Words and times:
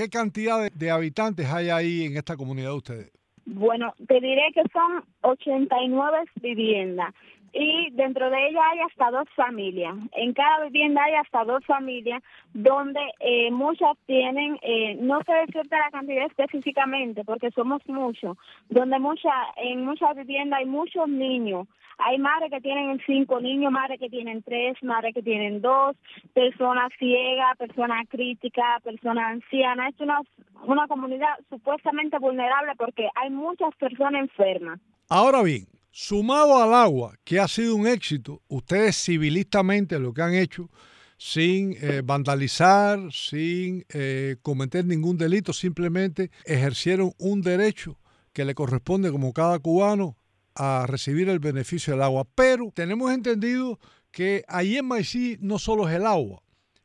¿Qué 0.00 0.08
cantidad 0.08 0.72
de, 0.72 0.90
habitantes 0.90 1.46
hay 1.52 1.68
ahí 1.68 2.06
en 2.06 2.16
esta 2.16 2.34
comunidad 2.34 2.70
de 2.70 2.74
ustedes? 2.74 3.12
Bueno, 3.44 3.92
te 4.08 4.14
diré 4.14 4.50
que 4.54 4.62
son 4.72 5.04
89 5.20 6.18
viviendas 6.40 7.12
y 7.52 7.90
dentro 7.92 8.30
de 8.30 8.48
ella 8.48 8.60
hay 8.70 8.80
hasta 8.80 9.10
dos 9.10 9.28
familias. 9.34 9.96
En 10.12 10.32
cada 10.32 10.64
vivienda 10.64 11.02
hay 11.02 11.14
hasta 11.14 11.44
dos 11.44 11.64
familias 11.64 12.22
donde 12.52 13.00
eh, 13.20 13.50
muchas 13.50 13.96
tienen, 14.06 14.58
eh, 14.62 14.96
no 15.00 15.20
sé 15.24 15.32
decirte 15.46 15.76
la 15.76 15.90
cantidad 15.90 16.26
específicamente 16.26 17.24
porque 17.24 17.50
somos 17.50 17.82
muchos, 17.88 18.36
donde 18.68 18.98
mucha, 18.98 19.30
en 19.56 19.84
muchas 19.84 20.14
viviendas 20.16 20.60
hay 20.60 20.66
muchos 20.66 21.08
niños. 21.08 21.66
Hay 22.02 22.18
madres 22.18 22.50
que 22.50 22.62
tienen 22.62 22.98
cinco 23.04 23.40
niños, 23.40 23.70
madres 23.70 24.00
que 24.00 24.08
tienen 24.08 24.42
tres, 24.42 24.82
madres 24.82 25.12
que 25.12 25.22
tienen 25.22 25.60
dos, 25.60 25.96
personas 26.32 26.90
ciegas, 26.98 27.58
personas 27.58 28.08
críticas, 28.08 28.82
personas 28.82 29.32
ancianas. 29.32 29.92
Es 29.92 30.00
una, 30.00 30.20
una 30.64 30.86
comunidad 30.88 31.28
supuestamente 31.50 32.18
vulnerable 32.18 32.72
porque 32.78 33.10
hay 33.14 33.28
muchas 33.28 33.74
personas 33.76 34.22
enfermas. 34.22 34.80
Ahora 35.10 35.42
bien, 35.42 35.66
Sumado 35.90 36.62
al 36.62 36.72
agua, 36.72 37.18
que 37.24 37.40
ha 37.40 37.48
sido 37.48 37.74
un 37.74 37.86
éxito, 37.86 38.42
ustedes 38.48 38.96
civilistamente 38.96 39.98
lo 39.98 40.14
que 40.14 40.22
han 40.22 40.34
hecho, 40.34 40.70
sin 41.18 41.76
eh, 41.80 42.02
vandalizar, 42.04 43.12
sin 43.12 43.84
eh, 43.88 44.36
cometer 44.40 44.84
ningún 44.84 45.18
delito, 45.18 45.52
simplemente 45.52 46.30
ejercieron 46.44 47.12
un 47.18 47.42
derecho 47.42 47.98
que 48.32 48.44
le 48.44 48.54
corresponde 48.54 49.10
como 49.10 49.32
cada 49.32 49.58
cubano 49.58 50.16
a 50.54 50.86
recibir 50.86 51.28
el 51.28 51.40
beneficio 51.40 51.92
del 51.92 52.02
agua. 52.02 52.26
Pero 52.34 52.70
tenemos 52.74 53.12
entendido 53.12 53.78
que 54.10 54.44
ahí 54.48 54.76
en 54.76 54.86
Maicí 54.86 55.38
no 55.40 55.58
solo 55.58 55.88
es 55.88 55.96
el 55.96 56.06
agua, 56.06 56.42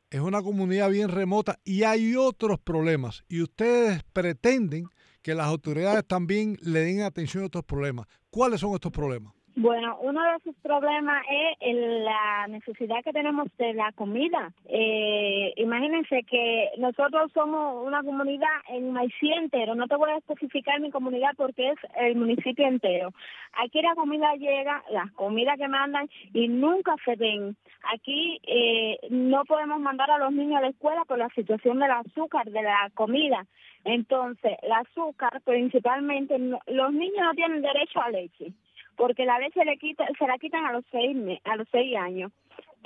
es 0.09 0.19
una 0.19 0.41
comunidad 0.41 0.89
bien 0.89 1.09
remota 1.09 1.59
y 1.63 1.83
hay 1.83 2.15
otros 2.15 2.59
problemas 2.59 3.23
y 3.27 3.41
ustedes 3.41 4.03
pretenden 4.13 4.87
que 5.25 5.33
las 5.33 5.47
autoridades 5.47 6.05
también 6.05 6.55
le 6.61 6.81
den 6.81 7.01
atención 7.01 7.41
a 7.41 7.45
estos 7.47 7.65
problemas. 7.65 8.05
¿Cuáles 8.29 8.59
son 8.59 8.75
estos 8.75 8.91
problemas? 8.91 9.33
Bueno, 9.57 9.97
uno 10.01 10.21
de 10.21 10.35
esos 10.35 10.55
problemas 10.61 11.23
es 11.61 11.75
la 12.03 12.45
necesidad 12.47 13.01
que 13.05 13.13
tenemos 13.13 13.47
de 13.57 13.73
la 13.73 13.93
comida. 13.93 14.51
Eh, 14.65 15.53
imagínense 15.55 16.23
que 16.23 16.71
nosotros 16.77 17.31
somos 17.33 17.87
una 17.87 18.03
comunidad 18.03 18.49
en 18.67 18.91
Maicí 18.91 19.31
entero, 19.31 19.73
no 19.73 19.87
te 19.87 19.95
voy 19.95 20.11
a 20.11 20.17
especificar 20.17 20.81
mi 20.81 20.91
comunidad 20.91 21.29
porque 21.37 21.69
es 21.69 21.77
el 21.95 22.17
municipio 22.17 22.67
entero. 22.67 23.13
Aquí 23.63 23.81
la 23.81 23.95
comida 23.95 24.35
llega, 24.35 24.83
las 24.91 25.09
comidas 25.13 25.57
que 25.57 25.69
mandan 25.69 26.09
y 26.33 26.49
nunca 26.49 26.93
se 27.05 27.15
ven. 27.15 27.55
Aquí 27.93 28.41
eh, 28.43 28.99
no 29.09 29.45
podemos 29.45 29.79
mandar 29.79 30.11
a 30.11 30.17
los 30.17 30.33
niños 30.33 30.57
a 30.57 30.63
la 30.63 30.69
escuela 30.69 31.05
por 31.05 31.17
la 31.17 31.29
situación 31.29 31.79
del 31.79 31.91
azúcar, 31.91 32.51
de 32.51 32.61
la 32.61 32.91
comida. 32.93 33.45
Entonces, 33.85 34.57
el 34.63 34.71
azúcar 34.73 35.41
principalmente, 35.45 36.37
los 36.39 36.91
niños 36.91 37.23
no 37.23 37.33
tienen 37.35 37.61
derecho 37.61 38.01
a 38.01 38.09
leche, 38.09 38.51
porque 38.95 39.25
la 39.25 39.39
leche 39.39 39.63
le 39.65 39.77
quita, 39.77 40.05
se 40.17 40.27
la 40.27 40.37
quitan 40.37 40.65
a 40.65 40.71
los 40.71 40.83
seis, 40.91 41.15
a 41.43 41.55
los 41.55 41.67
seis 41.71 41.95
años. 41.95 42.31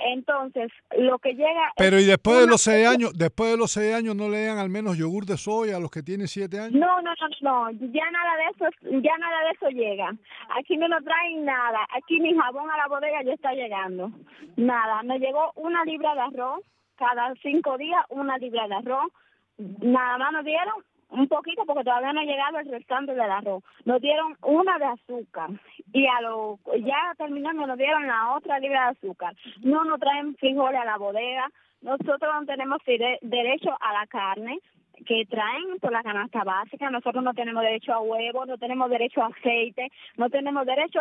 Entonces, 0.02 0.72
lo 0.96 1.18
que 1.18 1.34
llega... 1.34 1.72
Pero 1.76 2.00
y 2.00 2.06
después 2.06 2.40
de 2.40 2.46
los 2.46 2.62
seis 2.62 2.88
años, 2.88 3.12
después 3.14 3.50
de 3.50 3.58
los 3.58 3.70
seis 3.70 3.94
años 3.94 4.16
no 4.16 4.28
le 4.30 4.46
dan 4.46 4.58
al 4.58 4.70
menos 4.70 4.96
yogur 4.96 5.26
de 5.26 5.36
soya 5.36 5.76
a 5.76 5.80
los 5.80 5.90
que 5.90 6.02
tienen 6.02 6.26
siete 6.26 6.58
años. 6.58 6.72
No, 6.72 7.02
no, 7.02 7.12
no, 7.20 7.28
no, 7.42 7.70
ya 7.70 8.10
nada 8.10 8.36
de 8.36 8.44
eso, 8.50 9.00
ya 9.02 9.18
nada 9.18 9.44
de 9.44 9.50
eso 9.50 9.68
llega. 9.68 10.10
Aquí 10.58 10.76
no 10.78 10.88
nos 10.88 11.04
traen 11.04 11.44
nada, 11.44 11.86
aquí 11.94 12.18
ni 12.18 12.34
jabón 12.34 12.70
a 12.70 12.78
la 12.78 12.88
bodega 12.88 13.22
ya 13.22 13.34
está 13.34 13.52
llegando. 13.52 14.10
Nada, 14.56 15.02
nos 15.02 15.20
llegó 15.20 15.52
una 15.56 15.84
libra 15.84 16.14
de 16.14 16.20
arroz, 16.20 16.64
cada 16.96 17.34
cinco 17.42 17.76
días 17.76 18.02
una 18.08 18.38
libra 18.38 18.68
de 18.68 18.76
arroz, 18.76 19.12
nada 19.58 20.16
más 20.16 20.32
nos 20.32 20.44
dieron 20.44 20.74
un 21.10 21.28
poquito 21.28 21.64
porque 21.66 21.84
todavía 21.84 22.12
no 22.12 22.20
ha 22.20 22.24
llegado 22.24 22.58
el 22.58 22.70
restante 22.70 23.12
del 23.12 23.30
arroz. 23.30 23.62
Nos 23.84 24.00
dieron 24.00 24.36
una 24.42 24.78
de 24.78 24.84
azúcar 24.86 25.50
y 25.92 26.06
a 26.06 26.20
lo 26.22 26.58
ya 26.78 27.14
terminando 27.16 27.66
nos 27.66 27.78
dieron 27.78 28.06
la 28.06 28.34
otra 28.34 28.58
libra 28.58 28.84
de 28.84 28.90
azúcar. 28.90 29.34
No 29.62 29.84
nos 29.84 30.00
traen 30.00 30.36
frijoles 30.36 30.80
a 30.80 30.84
la 30.84 30.98
bodega. 30.98 31.50
Nosotros 31.82 32.20
no 32.20 32.46
tenemos 32.46 32.78
derecho 32.86 33.76
a 33.80 33.92
la 33.92 34.06
carne 34.06 34.58
que 35.06 35.24
traen 35.26 35.78
por 35.80 35.92
la 35.92 36.02
canasta 36.02 36.44
básica. 36.44 36.90
Nosotros 36.90 37.24
no 37.24 37.34
tenemos 37.34 37.62
derecho 37.62 37.94
a 37.94 38.00
huevos, 38.00 38.46
no 38.46 38.58
tenemos 38.58 38.90
derecho 38.90 39.22
a 39.22 39.28
aceite, 39.28 39.90
no 40.16 40.28
tenemos 40.30 40.66
derecho 40.66 41.00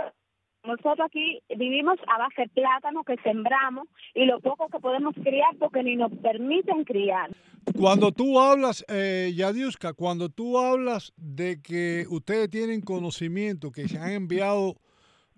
nosotros 0.63 0.99
aquí 1.05 1.41
vivimos 1.55 1.97
a 2.07 2.17
base 2.19 2.41
de 2.43 2.49
plátano 2.49 3.03
que 3.03 3.15
sembramos 3.23 3.87
y 4.13 4.25
lo 4.25 4.39
poco 4.39 4.67
que 4.67 4.79
podemos 4.79 5.15
criar 5.15 5.55
porque 5.57 5.83
ni 5.83 5.95
nos 5.95 6.11
permiten 6.11 6.83
criar. 6.83 7.29
Cuando 7.77 8.11
tú 8.11 8.39
hablas, 8.39 8.85
eh, 8.89 9.31
Yadiuska, 9.35 9.93
cuando 9.93 10.29
tú 10.29 10.57
hablas 10.57 11.13
de 11.17 11.61
que 11.61 12.05
ustedes 12.09 12.49
tienen 12.49 12.81
conocimiento, 12.81 13.71
que 13.71 13.87
se 13.87 13.97
han 13.97 14.11
enviado 14.11 14.75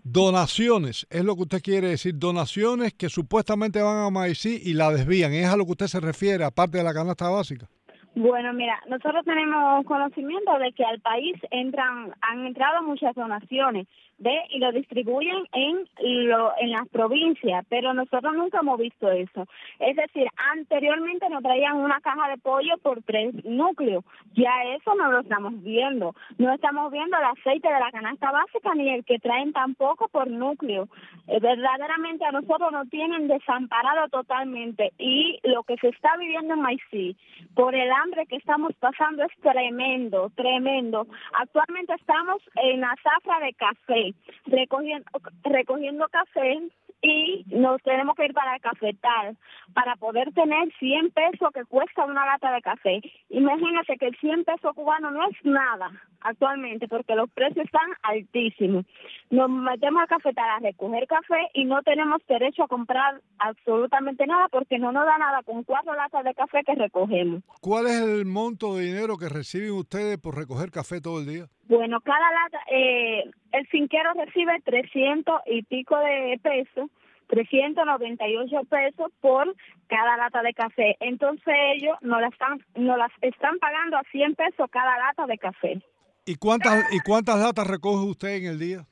donaciones, 0.03 1.05
es 1.09 1.23
lo 1.23 1.35
que 1.35 1.43
usted 1.43 1.61
quiere 1.61 1.89
decir, 1.89 2.17
donaciones 2.17 2.93
que 2.93 3.09
supuestamente 3.09 3.81
van 3.81 4.05
a 4.05 4.09
Maicí 4.09 4.61
y 4.63 4.73
la 4.73 4.91
desvían, 4.91 5.33
¿es 5.33 5.47
a 5.47 5.57
lo 5.57 5.65
que 5.65 5.71
usted 5.71 5.87
se 5.87 5.99
refiere, 5.99 6.43
aparte 6.43 6.79
de 6.79 6.83
la 6.83 6.93
canasta 6.93 7.29
básica? 7.29 7.69
Bueno, 8.13 8.51
mira, 8.51 8.77
nosotros 8.87 9.23
tenemos 9.23 9.85
conocimiento 9.85 10.59
de 10.59 10.73
que 10.73 10.83
al 10.83 10.99
país 10.99 11.37
entran, 11.49 12.13
han 12.21 12.45
entrado 12.45 12.83
muchas 12.83 13.15
donaciones, 13.15 13.87
de 14.21 14.37
y 14.49 14.59
lo 14.59 14.71
distribuyen 14.71 15.47
en 15.51 15.87
lo, 16.27 16.53
en 16.59 16.71
las 16.71 16.87
provincias, 16.89 17.65
pero 17.69 17.93
nosotros 17.93 18.33
nunca 18.35 18.59
hemos 18.59 18.77
visto 18.77 19.09
eso. 19.09 19.47
Es 19.79 19.95
decir, 19.95 20.27
anteriormente 20.53 21.27
nos 21.29 21.41
traían 21.41 21.77
una 21.77 21.99
caja 22.01 22.29
de 22.29 22.37
pollo 22.37 22.77
por 22.83 23.01
tres 23.01 23.33
núcleos, 23.45 24.03
ya 24.35 24.51
eso 24.75 24.93
no 24.93 25.11
lo 25.11 25.21
estamos 25.21 25.61
viendo. 25.63 26.13
No 26.37 26.53
estamos 26.53 26.91
viendo 26.91 27.17
el 27.17 27.23
aceite 27.23 27.67
de 27.67 27.79
la 27.79 27.91
canasta 27.91 28.31
básica 28.31 28.75
ni 28.75 28.89
el 28.89 29.03
que 29.05 29.19
traen 29.19 29.53
tampoco 29.53 30.07
por 30.07 30.29
núcleo. 30.29 30.87
Eh, 31.27 31.39
verdaderamente 31.39 32.23
a 32.25 32.31
nosotros 32.31 32.71
nos 32.71 32.89
tienen 32.89 33.27
desamparado 33.27 34.07
totalmente 34.09 34.91
y 34.99 35.39
lo 35.43 35.63
que 35.63 35.77
se 35.77 35.87
está 35.87 36.15
viviendo 36.17 36.53
en 36.53 36.61
Maicí 36.61 37.15
por 37.55 37.73
el 37.73 37.91
hambre 38.01 38.25
que 38.25 38.37
estamos 38.37 38.73
pasando 38.79 39.23
es 39.23 39.31
tremendo, 39.41 40.31
tremendo. 40.35 41.07
Actualmente 41.33 41.93
estamos 41.93 42.41
en 42.55 42.81
la 42.81 42.95
zafra 43.03 43.39
de 43.39 43.53
café 43.53 44.13
recogiendo, 44.45 45.05
recogiendo 45.43 46.07
café 46.09 46.59
y 47.01 47.43
nos 47.47 47.81
tenemos 47.81 48.15
que 48.15 48.25
ir 48.25 48.33
para 48.33 48.55
el 48.55 48.61
cafetal 48.61 49.37
para 49.73 49.95
poder 49.95 50.31
tener 50.33 50.71
100 50.79 51.11
pesos 51.11 51.49
que 51.53 51.65
cuesta 51.65 52.05
una 52.05 52.25
lata 52.25 52.51
de 52.51 52.61
café. 52.61 53.01
Imagínate 53.29 53.97
que 53.97 54.07
el 54.07 54.17
100 54.17 54.43
pesos 54.43 54.75
cubano 54.75 55.11
no 55.11 55.27
es 55.27 55.35
nada 55.43 55.91
actualmente 56.21 56.87
porque 56.87 57.15
los 57.15 57.29
precios 57.31 57.65
están 57.65 57.89
altísimos. 58.03 58.85
Nos 59.29 59.49
metemos 59.49 60.01
al 60.01 60.07
cafetal 60.07 60.49
a 60.49 60.59
recoger 60.59 61.07
café 61.07 61.49
y 61.53 61.65
no 61.65 61.81
tenemos 61.81 62.21
derecho 62.27 62.63
a 62.63 62.67
comprar 62.67 63.21
absolutamente 63.39 64.27
nada 64.27 64.47
porque 64.49 64.77
no 64.77 64.91
nos 64.91 65.05
da 65.05 65.17
nada 65.17 65.41
con 65.43 65.63
cuatro 65.63 65.95
latas 65.95 66.23
de 66.23 66.33
café 66.35 66.59
que 66.65 66.75
recogemos. 66.75 67.43
¿Cuál 67.61 67.87
es 67.87 68.01
el 68.01 68.25
monto 68.25 68.75
de 68.75 68.85
dinero 68.85 69.17
que 69.17 69.29
reciben 69.29 69.71
ustedes 69.71 70.19
por 70.19 70.37
recoger 70.37 70.69
café 70.69 71.01
todo 71.01 71.19
el 71.19 71.25
día? 71.25 71.47
Bueno, 71.71 72.01
cada 72.01 72.31
lata, 72.31 72.59
eh, 72.69 73.31
el 73.53 73.67
finquero 73.67 74.11
recibe 74.13 74.59
300 74.65 75.41
y 75.45 75.63
pico 75.63 75.97
de 75.99 76.37
pesos, 76.43 76.89
398 77.27 78.57
pesos 78.69 79.09
por 79.21 79.55
cada 79.87 80.17
lata 80.17 80.41
de 80.41 80.53
café. 80.53 80.97
Entonces 80.99 81.55
ellos 81.77 81.95
nos 82.01 82.19
las 82.19 82.33
están, 82.33 82.59
nos 82.75 82.97
las 82.97 83.11
están 83.21 83.57
pagando 83.59 83.95
a 83.95 84.03
100 84.11 84.35
pesos 84.35 84.69
cada 84.69 84.97
lata 84.97 85.25
de 85.27 85.37
café. 85.37 85.81
¿Y 86.25 86.35
cuántas, 86.35 86.93
¿Y 86.93 86.99
cuántas 86.99 87.39
latas 87.39 87.65
recoge 87.65 88.05
usted 88.05 88.35
en 88.35 88.45
el 88.47 88.59
día? 88.59 88.85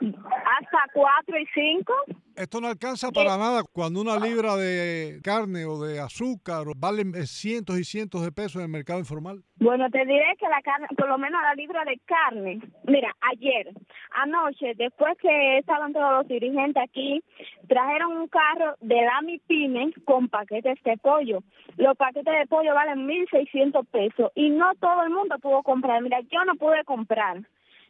Hasta 0.00 0.78
cuatro 0.92 1.38
y 1.38 1.46
cinco. 1.54 1.94
Esto 2.36 2.60
no 2.60 2.68
alcanza 2.68 3.10
para 3.12 3.38
nada 3.38 3.62
cuando 3.72 3.98
una 3.98 4.18
libra 4.18 4.56
de 4.56 5.20
carne 5.24 5.64
o 5.64 5.80
de 5.80 6.00
azúcar 6.00 6.66
vale 6.76 7.02
cientos 7.24 7.78
y 7.78 7.84
cientos 7.84 8.22
de 8.22 8.30
pesos 8.30 8.56
en 8.56 8.62
el 8.62 8.68
mercado 8.68 8.98
informal. 8.98 9.42
Bueno, 9.58 9.88
te 9.88 10.04
diré 10.04 10.36
que 10.38 10.46
la 10.46 10.60
carne, 10.60 10.86
por 10.98 11.08
lo 11.08 11.16
menos 11.16 11.40
la 11.40 11.54
libra 11.54 11.82
de 11.86 11.98
carne, 12.04 12.60
mira, 12.84 13.16
ayer, 13.32 13.72
anoche, 14.10 14.74
después 14.76 15.16
que 15.16 15.58
estaban 15.58 15.94
todos 15.94 16.12
los 16.12 16.28
dirigentes 16.28 16.82
aquí, 16.82 17.22
trajeron 17.68 18.12
un 18.18 18.28
carro 18.28 18.76
de 18.82 18.96
la 18.96 19.22
MIPYME 19.22 19.94
con 20.04 20.28
paquetes 20.28 20.76
de 20.84 20.98
pollo. 20.98 21.42
Los 21.78 21.96
paquetes 21.96 22.34
de 22.38 22.46
pollo 22.48 22.74
valen 22.74 23.08
1.600 23.08 23.86
pesos 23.86 24.30
y 24.34 24.50
no 24.50 24.74
todo 24.78 25.04
el 25.04 25.10
mundo 25.10 25.38
pudo 25.38 25.62
comprar. 25.62 26.02
Mira, 26.02 26.20
yo 26.30 26.44
no 26.44 26.54
pude 26.56 26.84
comprar 26.84 27.38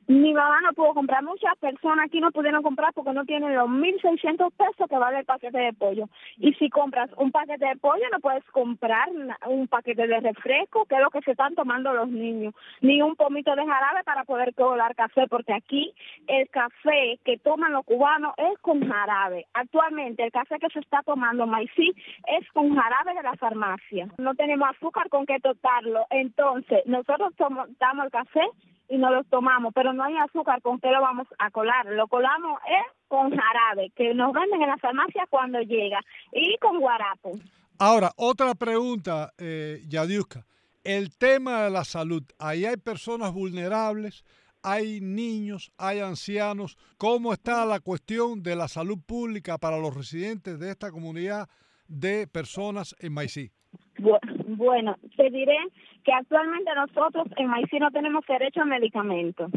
mi 0.08 0.32
mamá 0.32 0.61
no 0.61 0.73
pudo 0.73 0.94
comprar, 0.94 1.25
muchas 1.25 1.56
personas 1.58 2.06
aquí 2.06 2.20
no 2.20 2.31
pudieron 2.31 2.62
comprar 2.62 2.93
porque 2.94 3.12
no 3.12 3.25
tienen 3.25 3.55
los 3.55 3.69
1.600 3.69 4.53
pesos 4.53 4.88
que 4.88 4.99
vale 4.99 5.19
el 5.19 5.25
paquete 5.25 5.58
de 5.58 5.73
pollo. 5.73 6.08
Y 6.37 6.53
si 6.55 6.70
compras 6.70 7.11
un 7.17 7.32
paquete 7.32 7.67
de 7.67 7.76
pollo, 7.76 8.05
no 8.12 8.20
puedes 8.20 8.44
comprar 8.53 9.08
un 9.47 9.67
paquete 9.67 10.06
de 10.06 10.20
refresco, 10.20 10.85
que 10.87 10.94
es 10.94 11.00
lo 11.00 11.11
que 11.11 11.23
se 11.23 11.32
están 11.32 11.56
tomando 11.56 11.93
los 11.93 12.08
niños, 12.08 12.55
ni 12.81 13.03
un 13.03 13.17
pomito 13.17 13.55
de 13.56 13.67
jarabe 13.67 14.05
para 14.05 14.25
poder 14.25 14.55
colar 14.55 14.94
café, 14.94 15.26
porque 15.29 15.53
aquí 15.53 15.93
el 16.29 16.49
café 16.50 17.19
que 17.25 17.38
toman 17.38 17.73
los 17.73 17.85
cubanos 17.85 18.35
es 18.37 18.58
con 18.61 18.88
jarabe. 18.88 19.47
Actualmente 19.55 20.25
el 20.25 20.31
café 20.31 20.58
que 20.61 20.70
se 20.70 20.81
está 20.81 21.03
tomando 21.03 21.47
Maicí 21.47 21.93
es 22.29 22.49
con 22.53 22.76
jarabe 22.76 23.14
de 23.14 23.23
la 23.23 23.35
farmacia. 23.35 24.08
No 24.19 24.35
tenemos 24.35 24.69
azúcar 24.70 25.08
con 25.08 25.26
que 25.26 25.41
totarlo. 25.41 26.06
Entonces, 26.11 26.87
nosotros 26.87 27.35
tomamos 27.37 28.05
el 28.05 28.11
café 28.12 28.43
y 28.88 28.98
no 28.98 29.10
los 29.10 29.26
tomamos, 29.28 29.72
pero 29.74 29.92
no 29.92 30.04
hay 30.04 30.16
azúcar, 30.16 30.62
¿con 30.62 30.80
qué 30.80 30.90
lo 30.90 31.00
vamos 31.00 31.26
a 31.38 31.50
colar? 31.50 31.86
Lo 31.86 32.06
colamos 32.08 32.60
es 32.66 32.92
con 33.08 33.30
jarabe, 33.30 33.90
que 33.94 34.14
nos 34.14 34.32
venden 34.32 34.62
en 34.62 34.68
la 34.68 34.76
farmacia 34.78 35.26
cuando 35.28 35.60
llega, 35.60 36.00
y 36.32 36.56
con 36.58 36.80
guarapo. 36.80 37.32
Ahora, 37.78 38.12
otra 38.16 38.54
pregunta, 38.54 39.32
eh, 39.38 39.82
Yadiuska. 39.88 40.46
El 40.82 41.16
tema 41.16 41.62
de 41.62 41.70
la 41.70 41.84
salud. 41.84 42.22
Ahí 42.38 42.64
hay 42.64 42.76
personas 42.76 43.32
vulnerables, 43.32 44.24
hay 44.62 45.00
niños, 45.00 45.72
hay 45.76 46.00
ancianos. 46.00 46.78
¿Cómo 46.96 47.32
está 47.32 47.66
la 47.66 47.80
cuestión 47.80 48.42
de 48.42 48.56
la 48.56 48.68
salud 48.68 48.98
pública 49.04 49.58
para 49.58 49.78
los 49.78 49.94
residentes 49.94 50.58
de 50.58 50.70
esta 50.70 50.90
comunidad 50.90 51.48
de 51.88 52.26
personas 52.26 52.94
en 53.00 53.12
Maicí? 53.12 53.50
Bueno, 53.98 54.96
te 55.16 55.31
diré 55.31 55.58
que 56.04 56.12
actualmente 56.12 56.70
nosotros 56.75 57.26
en 57.37 57.48
Maicí 57.48 57.78
no 57.78 57.90
tenemos 57.90 58.25
derecho 58.26 58.62
a 58.62 58.64
medicamentos. 58.64 59.50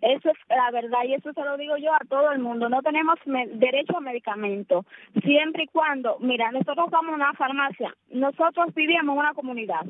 Eso 0.00 0.30
es 0.30 0.36
la 0.48 0.70
verdad 0.70 1.00
y 1.06 1.14
eso 1.14 1.32
se 1.32 1.42
lo 1.42 1.56
digo 1.56 1.76
yo 1.76 1.92
a 1.92 2.06
todo 2.08 2.30
el 2.30 2.38
mundo. 2.38 2.68
No 2.68 2.82
tenemos 2.82 3.18
derecho 3.24 3.96
a 3.96 4.00
medicamentos. 4.00 4.86
Siempre 5.24 5.64
y 5.64 5.66
cuando, 5.68 6.18
mira, 6.20 6.52
nosotros 6.52 6.88
vamos 6.90 7.12
a 7.12 7.16
una 7.16 7.32
farmacia. 7.32 7.92
Nosotros 8.10 8.72
vivíamos 8.74 9.14
en 9.14 9.18
una 9.18 9.34
comunidad. 9.34 9.84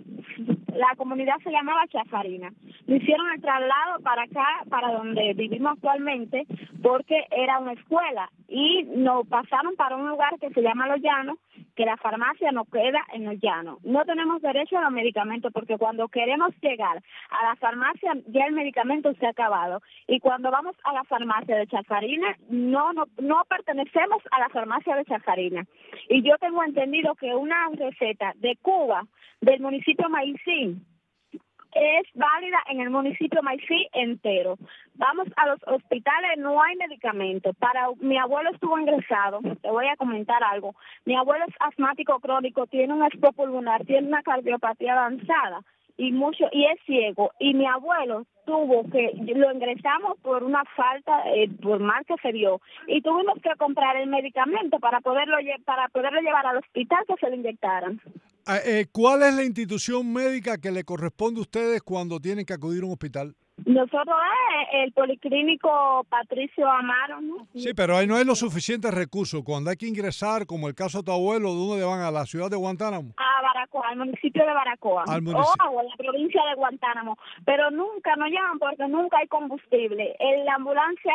La 0.75 0.95
comunidad 0.97 1.37
se 1.43 1.51
llamaba 1.51 1.87
Chafarina. 1.89 2.53
hicieron 2.87 3.31
el 3.35 3.41
traslado 3.41 4.01
para 4.03 4.23
acá, 4.23 4.47
para 4.71 4.93
donde 4.93 5.35
vivimos 5.35 5.73
actualmente, 5.73 6.47
porque 6.83 7.27
era 7.31 7.59
una 7.59 7.73
escuela 7.73 8.31
y 8.49 8.85
nos 8.85 9.27
pasaron 9.27 9.77
para 9.77 9.97
un 9.97 10.09
lugar 10.09 10.39
que 10.41 10.51
se 10.51 10.63
llama 10.63 10.89
Los 10.89 11.03
Llanos 11.03 11.39
que 11.79 11.87
la 11.87 11.97
farmacia 11.97 12.51
no 12.51 12.65
queda 12.65 13.07
en 13.13 13.29
el 13.29 13.39
llano. 13.39 13.79
No 13.85 14.05
tenemos 14.05 14.43
derecho 14.43 14.77
a 14.77 14.83
los 14.83 14.91
medicamentos 14.91 15.53
porque 15.53 15.79
cuando 15.79 16.09
queremos 16.09 16.51
llegar 16.61 17.01
a 17.31 17.45
la 17.45 17.55
farmacia 17.55 18.15
ya 18.27 18.47
el 18.47 18.53
medicamento 18.53 19.15
se 19.15 19.27
ha 19.27 19.31
acabado 19.31 19.81
y 20.09 20.19
cuando 20.19 20.51
vamos 20.51 20.75
a 20.83 20.93
la 20.93 21.05
farmacia 21.05 21.57
de 21.57 21.69
Chafarina 21.69 22.37
no 22.49 22.93
no, 22.93 23.05
no 23.19 23.45
pertenecemos 23.49 24.21
a 24.33 24.41
la 24.41 24.49
farmacia 24.49 24.97
de 24.97 25.05
Chafarina. 25.05 25.67
Y 26.09 26.29
yo 26.29 26.37
tengo 26.39 26.65
entendido 26.65 27.15
que 27.15 27.33
una 27.33 27.69
receta 27.73 28.33
de 28.39 28.57
Cuba 28.61 29.07
del 29.41 29.61
municipio 29.61 30.09
Maicín 30.09 30.85
es 31.73 32.07
válida 32.15 32.59
en 32.69 32.81
el 32.81 32.91
municipio 32.91 33.43
Maicí 33.43 33.89
entero. 33.93 34.57
Vamos 34.95 35.29
a 35.37 35.49
los 35.49 35.61
hospitales, 35.67 36.39
no 36.39 36.63
hay 36.63 36.77
medicamentos. 36.77 37.57
Para 37.57 37.89
mi 38.01 38.19
abuelo 38.19 38.51
estuvo 38.51 38.79
ingresado, 38.79 39.41
te 39.63 39.71
voy 39.71 39.87
a 39.87 39.97
comentar 39.97 40.43
algo. 40.43 40.75
Mi 41.05 41.17
abuelo 41.17 41.45
es 41.47 41.55
asmático 41.61 42.19
crónico, 42.21 42.67
tiene 42.67 42.95
un 42.95 43.09
pulmonar, 43.35 43.85
tiene 43.85 44.09
una 44.09 44.23
cardiopatía 44.23 44.93
avanzada 44.93 45.63
y 45.99 46.13
mucho 46.13 46.45
y 46.53 46.65
es 46.65 46.81
ciego 46.87 47.33
y 47.41 47.55
mi 47.55 47.67
abuelo 47.67 48.25
tuvo 48.47 48.89
que 48.89 49.13
lo 49.35 49.53
ingresamos 49.53 50.17
por 50.23 50.45
una 50.45 50.65
falta 50.77 51.23
eh, 51.35 51.51
por 51.61 51.81
mal 51.81 52.07
que 52.07 52.15
se 52.23 52.33
dio 52.33 52.61
y 52.87 53.03
tuvimos 53.03 53.39
que 53.43 53.51
comprar 53.59 53.97
el 53.97 54.09
medicamento 54.09 54.79
para 54.79 55.01
poderlo 55.01 55.37
para 55.65 55.89
poderlo 55.89 56.21
llevar 56.21 56.47
al 56.47 56.59
hospital 56.59 57.05
que 57.07 57.17
se 57.17 57.29
lo 57.29 57.35
inyectaran 57.35 58.01
eh, 58.57 58.87
¿Cuál 58.91 59.23
es 59.23 59.35
la 59.35 59.45
institución 59.45 60.13
médica 60.13 60.59
que 60.59 60.71
le 60.71 60.85
corresponde 60.85 61.41
a 61.41 61.43
ustedes 61.43 61.83
cuando 61.83 62.21
tienen 62.21 62.47
que 62.47 62.55
acudir 62.55 62.83
a 62.83 62.87
un 62.87 62.93
hospital? 62.93 63.35
Nosotros 63.67 64.17
es 64.63 64.85
el 64.85 64.93
Policlínico 64.93 66.07
Patricio 66.09 66.71
Amaro. 66.71 67.21
¿no? 67.21 67.49
Sí, 67.55 67.71
pero 67.75 67.97
ahí 67.97 68.07
no 68.07 68.17
hay 68.17 68.25
los 68.25 68.39
suficientes 68.39 68.93
recursos. 68.95 69.43
Cuando 69.45 69.71
hay 69.71 69.77
que 69.77 69.87
ingresar, 69.87 70.47
como 70.47 70.69
el 70.69 70.75
caso 70.75 70.99
de 70.99 71.05
tu 71.05 71.13
abuelo, 71.13 71.53
¿de 71.53 71.59
dónde 71.59 71.85
van? 71.85 72.01
¿A 72.01 72.11
la 72.11 72.25
ciudad 72.25 72.51
de 72.51 72.57
Guantánamo? 72.57 73.15
A 73.17 73.43
Baracoa, 73.43 73.89
al 73.89 73.97
municipio 73.97 74.47
de 74.47 74.55
Baracoa. 74.55 75.05
Al 75.09 75.23
municipio. 75.23 75.71
O 75.71 75.81
a 75.81 75.83
la 75.83 75.97
provincia 75.97 76.41
de 76.49 76.55
Guantánamo. 76.55 77.19
Pero 77.45 77.71
nunca 77.71 78.15
nos 78.17 78.31
llaman 78.31 78.59
porque 78.59 78.87
nunca 78.89 79.19
hay 79.19 79.27
combustible. 79.27 80.17
La 80.45 80.55
ambulancia 80.55 81.13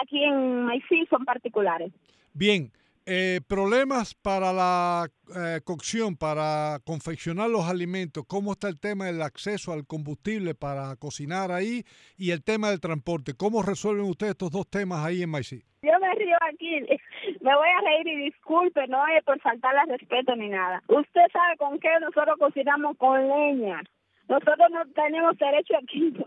aquí 0.00 0.22
en 0.22 0.64
Maicí 0.64 1.06
son 1.10 1.24
particulares. 1.24 1.92
Bien. 2.32 2.70
Eh, 3.04 3.40
problemas 3.48 4.14
para 4.14 4.52
la 4.52 5.08
eh, 5.34 5.60
cocción, 5.64 6.16
para 6.16 6.78
confeccionar 6.84 7.50
los 7.50 7.68
alimentos, 7.68 8.24
cómo 8.28 8.52
está 8.52 8.68
el 8.68 8.78
tema 8.78 9.06
del 9.06 9.22
acceso 9.22 9.72
al 9.72 9.86
combustible 9.86 10.54
para 10.54 10.94
cocinar 10.96 11.50
ahí 11.50 11.82
y 12.16 12.30
el 12.30 12.44
tema 12.44 12.70
del 12.70 12.80
transporte. 12.80 13.34
¿Cómo 13.36 13.62
resuelven 13.62 14.04
ustedes 14.04 14.32
estos 14.32 14.52
dos 14.52 14.70
temas 14.70 15.04
ahí 15.04 15.20
en 15.22 15.30
Maicí? 15.30 15.64
Yo 15.82 15.98
me 16.00 16.14
río 16.14 16.36
aquí, 16.48 16.78
me 17.40 17.56
voy 17.56 17.68
a 17.68 17.80
reír 17.80 18.06
y 18.06 18.24
disculpe, 18.26 18.86
no 18.86 19.04
es 19.08 19.24
por 19.24 19.40
faltarle 19.40 19.96
respeto 19.98 20.36
ni 20.36 20.48
nada. 20.48 20.80
Usted 20.86 21.22
sabe 21.32 21.56
con 21.56 21.80
qué 21.80 21.88
nosotros 22.00 22.38
cocinamos 22.38 22.96
con 22.98 23.28
leña. 23.28 23.82
Nosotros 24.28 24.70
no 24.70 24.86
tenemos 24.94 25.36
derecho 25.38 25.74
a 25.76 25.80
equipo, 25.80 26.24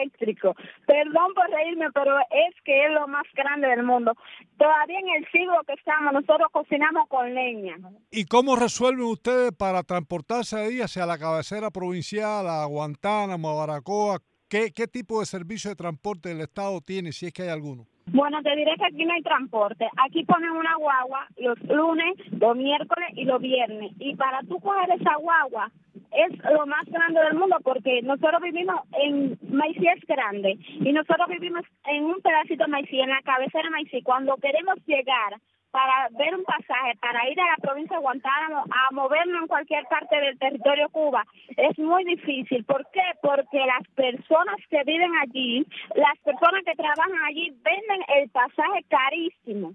eléctrico. 0.00 0.54
Perdón 0.86 1.34
por 1.34 1.48
reírme, 1.50 1.90
pero 1.92 2.18
es 2.18 2.54
que 2.64 2.86
es 2.86 2.92
lo 2.92 3.06
más 3.08 3.24
grande 3.34 3.68
del 3.68 3.82
mundo. 3.82 4.12
Todavía 4.58 4.98
en 4.98 5.22
el 5.22 5.30
siglo 5.30 5.60
que 5.66 5.74
estamos, 5.74 6.12
nosotros 6.12 6.48
cocinamos 6.52 7.08
con 7.08 7.34
leña. 7.34 7.76
¿Y 8.10 8.24
cómo 8.24 8.56
resuelven 8.56 9.06
ustedes 9.06 9.52
para 9.52 9.82
transportarse 9.82 10.56
ahí 10.56 10.80
hacia 10.80 11.06
la 11.06 11.18
cabecera 11.18 11.70
provincial, 11.70 12.48
a 12.48 12.64
Guantánamo, 12.66 13.50
a 13.50 13.66
Baracoa? 13.66 14.18
¿Qué, 14.48 14.72
¿Qué 14.72 14.88
tipo 14.88 15.20
de 15.20 15.26
servicio 15.26 15.70
de 15.70 15.76
transporte 15.76 16.32
el 16.32 16.40
Estado 16.40 16.80
tiene, 16.80 17.12
si 17.12 17.26
es 17.26 17.32
que 17.32 17.42
hay 17.42 17.50
alguno? 17.50 17.86
Bueno, 18.12 18.42
te 18.42 18.56
diré 18.56 18.74
que 18.76 18.86
aquí 18.86 19.04
no 19.04 19.14
hay 19.14 19.22
transporte. 19.22 19.88
Aquí 20.04 20.24
ponen 20.24 20.50
una 20.50 20.74
guagua 20.76 21.28
los 21.36 21.58
lunes, 21.62 22.16
los 22.32 22.56
miércoles 22.56 23.10
y 23.14 23.24
los 23.24 23.40
viernes. 23.40 23.92
Y 24.00 24.16
para 24.16 24.40
tú 24.40 24.58
coger 24.58 24.90
esa 24.90 25.14
guagua, 25.16 25.70
es 26.12 26.38
lo 26.44 26.66
más 26.66 26.84
grande 26.86 27.20
del 27.20 27.34
mundo 27.34 27.56
porque 27.62 28.02
nosotros 28.02 28.40
vivimos 28.42 28.80
en 28.92 29.38
Maicí 29.48 29.86
es 29.86 30.04
grande 30.06 30.58
y 30.68 30.92
nosotros 30.92 31.28
vivimos 31.28 31.62
en 31.84 32.04
un 32.04 32.20
pedacito 32.20 32.64
de 32.64 32.70
Maicí, 32.70 33.00
en 33.00 33.10
la 33.10 33.22
cabecera 33.22 33.64
de 33.64 33.70
Maicí. 33.70 34.02
Cuando 34.02 34.36
queremos 34.36 34.76
llegar 34.86 35.36
para 35.70 36.08
ver 36.18 36.34
un 36.34 36.44
pasaje, 36.44 36.98
para 37.00 37.28
ir 37.30 37.40
a 37.40 37.46
la 37.46 37.56
provincia 37.62 37.96
de 37.96 38.02
Guantánamo, 38.02 38.64
a 38.70 38.92
movernos 38.92 39.42
en 39.42 39.48
cualquier 39.48 39.84
parte 39.84 40.20
del 40.20 40.38
territorio 40.38 40.88
Cuba, 40.88 41.24
es 41.56 41.78
muy 41.78 42.04
difícil. 42.04 42.64
¿Por 42.64 42.84
qué? 42.92 43.02
Porque 43.22 43.58
las 43.58 43.86
personas 43.94 44.56
que 44.68 44.82
viven 44.84 45.12
allí, 45.22 45.64
las 45.94 46.18
personas 46.24 46.64
que 46.64 46.74
trabajan 46.74 47.12
allí, 47.28 47.50
venden 47.62 48.02
el 48.16 48.28
pasaje 48.30 48.84
carísimo 48.88 49.74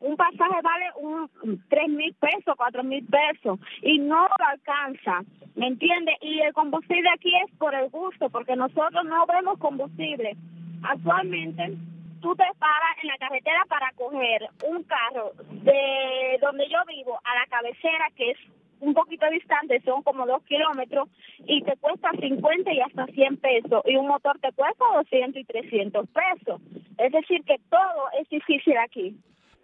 un 0.00 0.16
pasaje 0.16 0.60
vale 0.62 0.86
un 0.96 1.30
tres 1.68 1.88
mil 1.88 2.14
pesos, 2.14 2.54
cuatro 2.56 2.82
mil 2.82 3.04
pesos 3.06 3.58
y 3.82 3.98
no 3.98 4.22
lo 4.22 4.46
alcanza, 4.46 5.22
¿me 5.54 5.68
entiende? 5.68 6.16
Y 6.20 6.40
el 6.40 6.52
combustible 6.52 7.08
aquí 7.10 7.32
es 7.44 7.50
por 7.56 7.74
el 7.74 7.88
gusto, 7.90 8.28
porque 8.30 8.56
nosotros 8.56 9.04
no 9.04 9.26
vemos 9.26 9.58
combustible. 9.58 10.36
Actualmente 10.82 11.76
tú 12.20 12.34
te 12.36 12.44
paras 12.58 12.96
en 13.02 13.08
la 13.08 13.16
carretera 13.18 13.64
para 13.68 13.90
coger 13.92 14.48
un 14.68 14.82
carro 14.84 15.32
de 15.50 16.38
donde 16.40 16.68
yo 16.68 16.78
vivo 16.86 17.18
a 17.24 17.34
la 17.34 17.46
cabecera, 17.46 18.08
que 18.16 18.30
es 18.30 18.38
un 18.80 18.94
poquito 18.94 19.28
distante, 19.30 19.80
son 19.82 20.02
como 20.02 20.26
dos 20.26 20.42
kilómetros, 20.44 21.08
y 21.46 21.62
te 21.62 21.76
cuesta 21.76 22.10
50 22.18 22.72
y 22.72 22.80
hasta 22.80 23.06
100 23.06 23.36
pesos, 23.36 23.82
y 23.84 23.96
un 23.96 24.06
motor 24.06 24.38
te 24.38 24.52
cuesta 24.52 24.84
200 24.94 25.40
y 25.40 25.44
300 25.44 26.08
pesos. 26.08 26.60
Es 26.96 27.12
decir, 27.12 27.42
que 27.44 27.56
todo 27.68 28.10
es 28.18 28.28
difícil 28.28 28.76
aquí. 28.78 29.16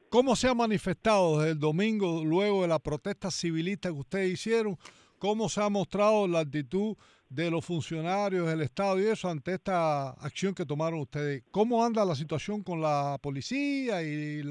¿Cómo 0.09 0.37
se 0.37 0.49
ha 0.49 0.55
manifestado 0.55 1.41
desde 1.41 1.53
el 1.53 1.59
domingo, 1.59 2.25
luego 2.25 2.63
de 2.63 2.69
la 2.69 2.79
protesta 2.79 3.31
civilista 3.31 3.89
que 3.89 3.99
ustedes 3.99 4.33
hicieron? 4.33 4.77
¿Cómo 5.19 5.49
se 5.49 5.63
ha 5.63 5.69
mostrado 5.69 6.29
la 6.29 6.41
actitud 6.41 6.97
de 7.29 7.51
los 7.51 7.65
funcionarios 7.65 8.47
del 8.47 8.61
Estado 8.61 9.01
y 9.01 9.07
eso 9.07 9.29
ante 9.29 9.55
esta 9.55 10.11
acción 10.11 10.55
que 10.55 10.65
tomaron 10.65 11.01
ustedes? 11.01 11.43
¿Cómo 11.51 11.85
anda 11.85 12.05
la 12.05 12.15
situación 12.15 12.63
con 12.63 12.81
la 12.81 13.19
policía 13.21 14.03
y, 14.03 14.43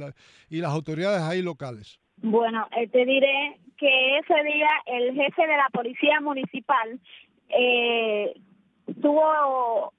y 0.50 0.58
las 0.62 0.72
autoridades 0.72 1.22
ahí 1.22 1.42
locales? 1.42 2.00
Bueno, 2.18 2.68
eh, 2.78 2.88
te 2.88 3.06
diré 3.06 3.60
que 3.78 4.18
ese 4.20 4.44
día 4.44 4.70
el 4.86 5.14
jefe 5.16 5.42
de 5.42 5.58
la 5.58 5.70
policía 5.72 6.20
municipal 6.22 7.00
eh, 7.50 8.34
tuvo 9.02 9.94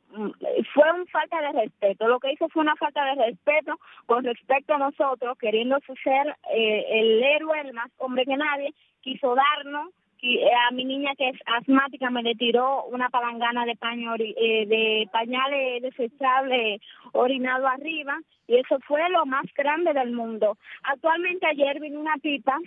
fue 0.77 0.93
una 0.93 1.07
falta 1.07 1.41
de 1.41 1.53
respeto. 1.53 2.07
Lo 2.07 2.21
que 2.21 2.33
hizo 2.33 2.51
fue 2.51 2.61
una 2.61 2.77
falta 2.77 3.03
de 3.07 3.15
respeto 3.15 3.81
con 4.05 4.23
respecto 4.25 4.75
a 4.75 4.79
nosotros, 4.79 5.39
queriendo 5.39 5.79
ser 6.05 6.37
eh, 6.55 6.85
el 6.91 7.23
héroe, 7.23 7.59
el 7.61 7.73
más 7.73 7.91
hombre 7.97 8.27
que 8.27 8.37
nadie, 8.37 8.75
quiso 9.01 9.35
darnos 9.35 9.89
eh, 10.21 10.51
a 10.69 10.73
mi 10.73 10.85
niña 10.85 11.15
que 11.17 11.29
es 11.29 11.39
asmática 11.47 12.11
me 12.11 12.23
le 12.23 12.35
tiró 12.35 12.85
una 12.87 13.09
palangana 13.11 13.65
de 13.65 13.77
paño 13.77 14.15
eh, 14.17 14.67
de 14.67 15.09
pañales 15.13 15.83
desechables 15.83 16.81
orinado 17.13 17.69
arriba 17.69 18.19
y 18.49 18.57
eso 18.57 18.79
fue 18.87 19.09
lo 19.11 19.25
más 19.25 19.47
grande 19.55 19.93
del 19.93 20.13
mundo. 20.13 20.59
Actualmente 20.83 21.47
ayer 21.47 21.81
vino 21.81 22.01
una 22.01 22.17
pipa, 22.17 22.59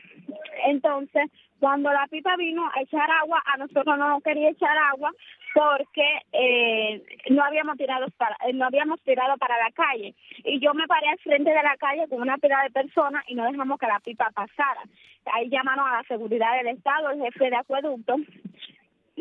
entonces 0.66 1.30
cuando 1.60 1.92
la 1.92 2.08
pipa 2.08 2.36
vino 2.38 2.66
a 2.74 2.82
echar 2.82 3.10
agua, 3.12 3.42
a 3.46 3.58
nosotros 3.58 3.98
no 3.98 4.22
quería 4.22 4.50
echar 4.50 4.78
agua 4.78 5.12
porque 5.54 6.20
eh, 6.32 7.04
no 7.30 7.44
habíamos 7.44 7.78
tirado 7.78 8.08
para 8.18 8.36
eh, 8.48 8.54
no 8.54 8.66
habíamos 8.66 9.02
tirado 9.02 9.38
para 9.38 9.58
la 9.58 9.72
calle 9.72 10.14
y 10.44 10.60
yo 10.60 10.74
me 10.74 10.88
paré 10.88 11.10
al 11.10 11.20
frente 11.20 11.50
de 11.50 11.64
la 11.64 11.76
calle 11.78 12.08
con 12.08 12.22
una 12.22 12.38
pila 12.38 12.62
de 12.64 12.70
personas 12.70 13.24
y 13.28 13.36
no 13.36 13.46
dejamos 13.46 13.80
que 13.80 13.88
la 13.88 14.00
pipa 14.00 14.30
pasara. 14.34 14.84
Ahí 15.34 15.50
llamaron 15.50 15.88
a 15.88 15.98
la 15.98 16.04
seguridad 16.04 16.56
del 16.58 16.76
estado, 16.76 17.12
el 17.12 17.22
jefe 17.22 17.50
de 17.50 17.56
acueducto 17.56 18.16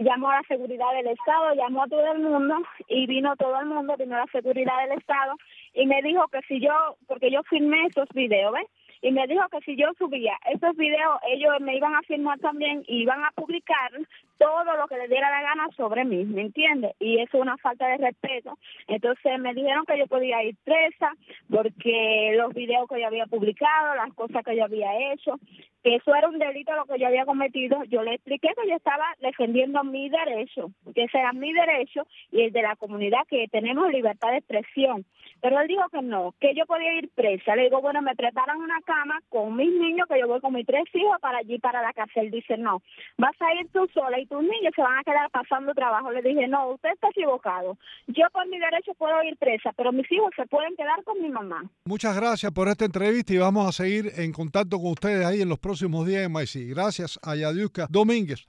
llamó 0.03 0.31
a 0.31 0.37
la 0.37 0.43
seguridad 0.47 0.93
del 0.95 1.09
Estado, 1.09 1.55
llamó 1.55 1.83
a 1.83 1.89
todo 1.89 2.13
el 2.13 2.21
mundo 2.21 2.55
y 2.89 3.07
vino 3.07 3.35
todo 3.37 3.59
el 3.61 3.67
mundo, 3.67 3.97
vino 3.97 4.17
la 4.17 4.27
seguridad 4.31 4.79
del 4.83 4.99
Estado 4.99 5.35
y 5.75 5.87
me 5.87 6.03
dijo 6.03 6.27
que 6.29 6.41
si 6.43 6.61
yo, 6.61 6.97
porque 7.07 7.31
yo 7.31 7.43
filmé 7.45 7.87
esos 7.87 8.09
videos, 8.11 8.53
¿ves? 8.53 8.67
Y 9.01 9.13
me 9.13 9.27
dijo 9.27 9.49
que 9.51 9.61
si 9.61 9.77
yo 9.77 9.87
subía 9.99 10.37
esos 10.53 10.77
videos, 10.77 11.21
ellos 11.29 11.55
me 11.61 11.77
iban 11.77 11.95
a 11.95 12.03
firmar 12.03 12.39
también 12.41 12.85
y 12.87 13.03
iban 13.03 13.25
a 13.25 13.31
publicar 13.33 13.91
todo 14.39 14.77
lo 14.77 14.87
que 14.87 14.97
les 14.97 15.11
diera 15.11 15.31
la 15.31 15.43
gana 15.43 15.69
sobre 15.77 16.05
mí, 16.05 16.25
¿me 16.25 16.43
entiendes? 16.43 16.93
Y 16.99 17.19
eso 17.21 17.37
es 17.37 17.43
una 17.43 17.57
falta 17.59 17.87
de 17.89 17.99
respeto. 17.99 18.57
Entonces 18.87 19.39
me 19.39 19.53
dijeron 19.55 19.85
que 19.85 19.99
yo 19.99 20.07
podía 20.07 20.43
ir 20.45 20.57
presa 20.65 21.13
porque 21.51 22.35
los 22.37 22.55
videos 22.55 22.89
que 22.89 23.01
yo 23.01 23.07
había 23.07 23.27
publicado, 23.27 23.95
las 23.97 24.15
cosas 24.15 24.45
que 24.45 24.57
yo 24.57 24.65
había 24.65 25.13
hecho, 25.13 25.39
que 25.83 25.97
eso 25.97 26.15
era 26.15 26.29
un 26.29 26.39
delito 26.39 26.75
lo 26.75 26.87
que 26.87 26.99
yo 26.99 27.07
había 27.07 27.27
cometido. 27.27 27.83
Yo 27.85 28.03
le 28.03 28.15
expliqué 28.15 28.49
que 28.49 28.69
yo 28.69 28.77
estaba 28.77 29.05
defendiendo 29.21 29.83
mi 29.85 30.09
derecho, 30.09 30.71
que 30.95 31.05
ese 31.05 31.19
era 31.19 31.33
mi 31.33 31.53
derecho 31.53 32.07
y 32.31 32.43
el 32.43 32.53
de 32.53 32.63
la 32.63 32.77
comunidad, 32.77 33.27
que 33.29 33.49
tenemos 33.49 33.91
libertad 33.91 34.31
de 34.31 34.39
expresión. 34.39 35.05
Pero 35.41 35.61
él 35.61 35.69
dijo 35.69 35.89
que 35.91 36.03
no, 36.03 36.35
que 36.41 36.55
yo 36.55 36.67
podía 36.67 36.95
ir 36.95 37.11
presa. 37.15 37.55
Le 37.55 37.65
digo, 37.65 37.81
bueno, 37.81 38.03
me 38.03 38.17
preparan 38.17 38.59
una 38.59 38.81
cama 38.85 39.21
con 39.29 39.57
mis 39.57 39.73
niños, 39.73 40.09
que 40.09 40.19
yo 40.19 40.27
voy 40.27 40.41
con 40.41 40.53
mis 40.53 40.67
tres 40.67 40.85
hijos 40.95 41.19
para 41.21 41.39
allí, 41.39 41.59
para 41.59 41.83
la 41.83 41.93
cárcel. 41.93 42.31
Dice, 42.31 42.57
no, 42.57 42.83
vas 43.17 43.41
a 43.41 43.55
ir 43.55 43.69
tú 43.73 43.87
sola 43.95 44.19
y 44.19 44.27
tus 44.29 44.43
niños 44.43 44.73
se 44.75 44.83
van 44.83 44.99
a 44.99 45.05
quedar 45.05 45.31
pasando 45.31 45.75
trabajo. 45.75 46.11
Le 46.11 46.23
dije, 46.23 46.47
no, 46.49 46.69
usted 46.69 46.91
está 46.91 47.09
equivocado. 47.09 47.77
Yo 48.07 48.25
por 48.33 48.47
mi 48.49 48.59
derecho 48.59 48.95
puedo 48.95 49.23
ir 49.23 49.37
presa, 49.37 49.73
pero 49.77 49.93
mis 49.93 50.11
hijos 50.13 50.31
se 50.37 50.47
pueden 50.47 50.77
quedar 50.77 51.03
con 51.05 51.21
mi 51.23 51.31
mamá. 51.31 51.65
Muchas 51.85 52.15
gracias 52.17 52.53
por 52.53 52.69
esta 52.69 52.85
entrevista 52.85 53.33
y 53.33 53.39
vamos 53.39 53.69
a 53.69 53.73
seguir 53.73 54.13
en 54.17 54.33
contacto 54.33 54.79
con 54.79 54.93
ustedes 54.93 55.25
ahí 55.25 55.43
en 55.43 55.49
los 55.49 55.59
próximos 55.59 56.07
días 56.07 56.25
en 56.25 56.33
Maicí. 56.33 56.69
Gracias 56.69 57.19
a 57.23 57.35
Yadiuska 57.35 57.87
Domínguez, 57.91 58.47